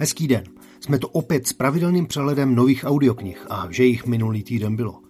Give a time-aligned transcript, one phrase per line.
[0.00, 0.44] Hezký den.
[0.80, 5.00] Jsme to opět s pravidelným přehledem nových audioknih a že jich minulý týden bylo.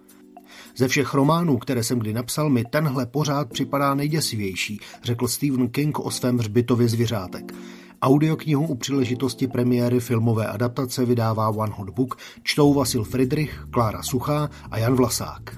[0.76, 5.98] Ze všech románů, které jsem kdy napsal, mi tenhle pořád připadá nejděsivější, řekl Stephen King
[5.98, 7.54] o svém hřbitově zvěřátek.
[8.02, 14.50] Audioknihu u příležitosti premiéry filmové adaptace vydává One Hot Book, čtou Vasil Friedrich, Klára Suchá
[14.70, 15.56] a Jan Vlasák.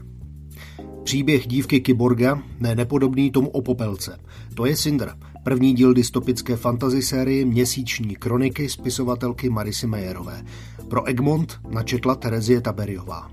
[1.04, 4.18] Příběh dívky Kyborga, ne nepodobný tomu o popelce.
[4.54, 10.44] To je Cinder, první díl dystopické fantasy série Měsíční kroniky spisovatelky Marisy Majerové.
[10.88, 13.30] Pro Egmont načetla Terezie Taberiová.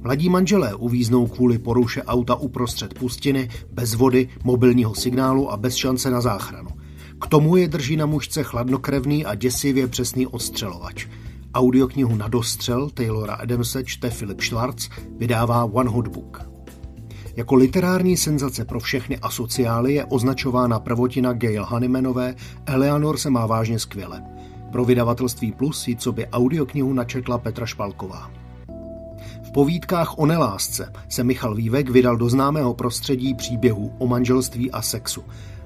[0.00, 6.10] Mladí manželé uvíznou kvůli poruše auta uprostřed pustiny, bez vody, mobilního signálu a bez šance
[6.10, 6.70] na záchranu.
[7.20, 11.06] K tomu je drží na mužce chladnokrevný a děsivě přesný odstřelovač.
[11.54, 14.88] Audioknihu na dostřel Taylora Adamse čte Philip Schwartz,
[15.18, 16.51] vydává One Hot Book.
[17.36, 22.34] Jako literární senzace pro všechny asociály je označována prvotina Gail Honeymanové
[22.66, 24.22] Eleanor se má vážně skvěle.
[24.72, 28.30] Pro vydavatelství Plus ji co by audioknihu načetla Petra Špalková.
[29.42, 34.82] V povídkách o nelásce se Michal Vývek vydal do známého prostředí příběhů o manželství a
[34.82, 35.24] sexu.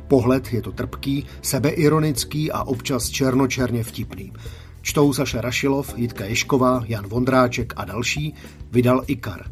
[0.09, 4.33] Pohled je to trpký, sebeironický a občas černočerně vtipný.
[4.83, 8.35] Čtou Saša Rašilov, Jitka Ješková, Jan Vondráček a další,
[8.71, 9.45] vydal Ikar.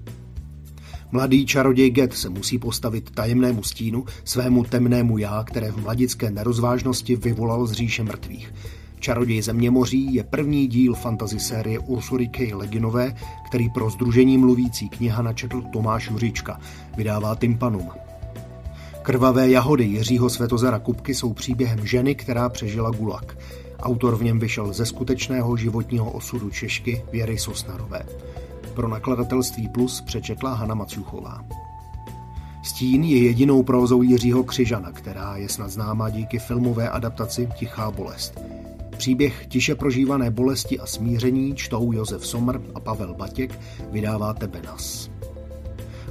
[1.15, 7.17] Mladý čaroděj Get se musí postavit tajemnému stínu, svému temnému já, které v mladické nerozvážnosti
[7.17, 8.55] vyvolal z říše mrtvých.
[9.01, 12.55] Čaroděj Zeměmoří je první díl fantasy série Ursury K.
[12.55, 13.15] Leginové,
[13.47, 16.61] který pro združení mluvící kniha načetl Tomáš Juříčka.
[16.97, 17.91] Vydává Tympanum.
[19.03, 23.39] Krvavé jahody Jiřího Svetozara Kupky jsou příběhem ženy, která přežila gulag.
[23.81, 28.07] Autor v něm vyšel ze skutečného životního osudu Češky Věry Sosnarové
[28.75, 31.45] pro nakladatelství Plus přečetla Hana Macuchová.
[32.63, 38.41] Stín je jedinou prózou Jiřího Křižana, která je snad známá díky filmové adaptaci Tichá bolest.
[38.97, 45.11] Příběh tiše prožívané bolesti a smíření čtou Josef Sommer a Pavel Batěk, vydává Tebenas.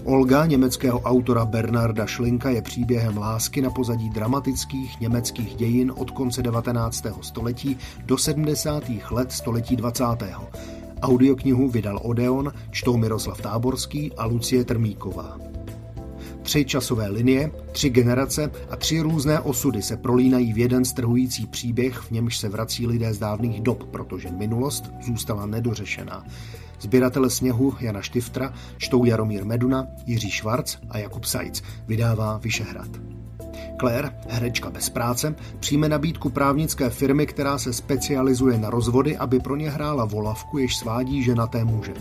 [0.03, 6.41] Olga německého autora Bernarda Schlinka je příběhem lásky na pozadí dramatických německých dějin od konce
[6.41, 7.05] 19.
[7.21, 8.83] století do 70.
[9.11, 10.05] let století 20.
[11.03, 15.37] Audioknihu vydal Odeon, čtou Miroslav Táborský a Lucie Trmíková.
[16.41, 21.97] Tři časové linie, tři generace a tři různé osudy se prolínají v jeden strhující příběh,
[21.97, 26.25] v němž se vrací lidé z dávných dob, protože minulost zůstala nedořešená.
[26.79, 31.61] Sběratele sněhu Jana Štiftra čtou Jaromír Meduna, Jiří Švarc a Jakub Sajc.
[31.87, 33.12] Vydává Vyšehrad.
[33.79, 39.55] Claire, herečka bez práce, přijme nabídku právnické firmy, která se specializuje na rozvody, aby pro
[39.55, 41.93] ně hrála volavku, jež svádí ženaté muže.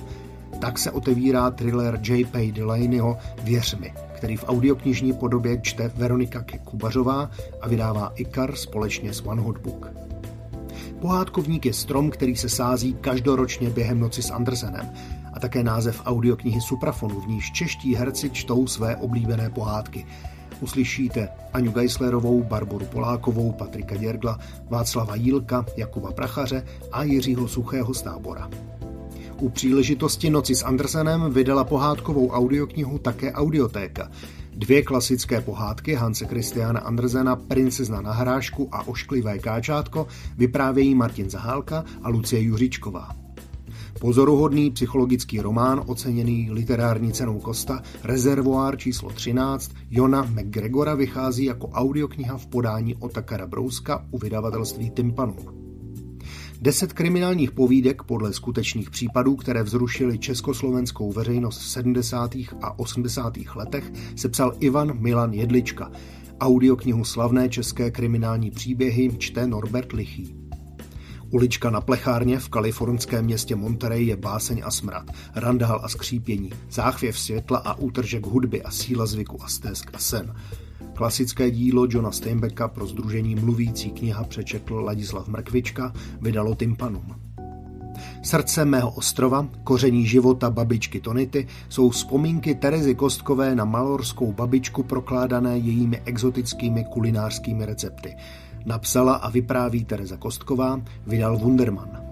[0.61, 2.53] Tak se otevírá thriller J.P.
[2.53, 7.31] Delaneyho Věř mi, který v audioknižní podobě čte Veronika Kubařová
[7.61, 9.93] a vydává Ikar společně s One Hot Book.
[11.01, 14.91] Pohádkovník je strom, který se sází každoročně během noci s Andersenem
[15.33, 20.07] a také název audioknihy Suprafonu, v níž čeští herci čtou své oblíbené pohádky–
[20.61, 24.39] uslyšíte Aňu Geislerovou, Barboru Polákovou, Patrika Děrgla,
[24.71, 28.51] Václava Jílka, Jakuba Prachaře a Jiřího Suchého z tábora.
[29.41, 34.11] U příležitosti Noci s Andersenem vydala pohádkovou audioknihu také Audiotéka.
[34.55, 41.85] Dvě klasické pohádky Hanse Christiana Andersena Princezna na hrášku a Ošklivé káčátko vyprávějí Martin Zahálka
[42.03, 43.22] a Lucie Juříčková.
[44.03, 52.37] Pozoruhodný psychologický román oceněný literární cenou Kosta Rezervoár číslo 13 Jona McGregora vychází jako audiokniha
[52.37, 55.37] v podání Otakara Brouska u vydavatelství Tympanum.
[56.61, 62.35] Deset kriminálních povídek podle skutečných případů, které vzrušily československou veřejnost v 70.
[62.63, 63.39] a 80.
[63.55, 65.91] letech, sepsal Ivan Milan Jedlička.
[66.41, 70.42] Audioknihu slavné české kriminální příběhy čte Norbert Lichý.
[71.33, 77.19] Ulička na plechárně v kalifornském městě Monterey je báseň a smrad, randál a skřípění, záchvěv
[77.19, 80.35] světla a útržek hudby a síla zvyku a stesk a sen.
[80.95, 87.15] Klasické dílo Johna Steinbecka pro združení Mluvící kniha přečetl Ladislav Mrkvička, vydalo Tympanum.
[88.23, 95.59] Srdce mého ostrova, koření života babičky Tonity jsou vzpomínky Terezy Kostkové na malorskou babičku prokládané
[95.59, 98.17] jejími exotickými kulinářskými recepty.
[98.67, 102.03] Napsala a vypráví Tereza Kostková, vydal Wunderman.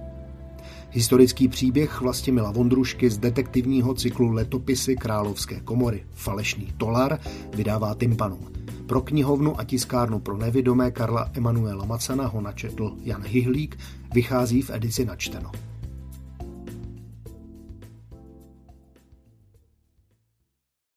[0.90, 7.18] Historický příběh Vlastimila Vondrušky z detektivního cyklu Letopisy Královské komory Falešný tolar
[7.54, 8.48] vydává Tympanum.
[8.86, 13.78] Pro knihovnu a tiskárnu pro nevidomé Karla Emanuela Macana ho načetl Jan Hihlík,
[14.14, 15.69] vychází v edici načteno.